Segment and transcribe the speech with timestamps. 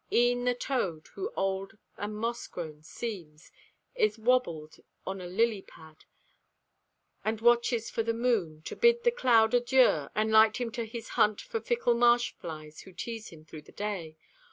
[0.11, 3.51] E'en the toad, who old and moss grown seems,
[3.93, 6.05] Is wabbled on a lilypad,
[7.23, 11.09] and watches for the moon To bid the cloud adieu and light him to his
[11.09, 14.17] hunt For fickle marsh flies who tease him through the day.